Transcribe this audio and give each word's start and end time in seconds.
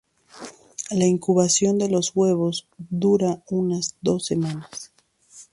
La 0.89 1.05
incubación 1.05 1.77
de 1.77 1.87
los 1.87 2.13
huevos 2.15 2.67
dura 2.79 3.43
unas 3.51 3.97
dos 4.01 4.25
semanas. 4.25 4.91